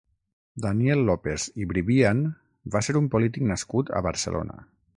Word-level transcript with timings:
Daniel 0.63 1.03
López 1.09 1.45
i 1.63 1.67
Bribian 1.73 2.23
va 2.77 2.81
ser 2.87 2.95
un 3.03 3.11
polític 3.17 3.47
nascut 3.53 3.93
a 4.01 4.05
Barcelona. 4.09 4.59